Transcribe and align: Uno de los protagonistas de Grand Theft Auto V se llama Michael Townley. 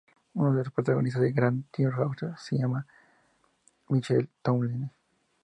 Uno 0.33 0.55
de 0.55 0.63
los 0.63 0.73
protagonistas 0.73 1.21
de 1.21 1.31
Grand 1.31 1.63
Theft 1.69 1.99
Auto 1.99 2.25
V 2.29 2.35
se 2.35 2.57
llama 2.57 2.87
Michael 3.89 4.29
Townley. 4.41 4.89